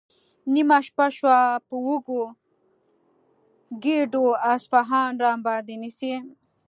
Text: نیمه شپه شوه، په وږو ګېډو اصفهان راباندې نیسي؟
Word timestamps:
نیمه 0.53 0.77
شپه 0.87 1.05
شوه، 1.17 1.39
په 1.67 1.75
وږو 1.85 2.23
ګېډو 3.83 4.25
اصفهان 4.53 5.13
راباندې 5.23 5.75
نیسي؟ 5.81 6.13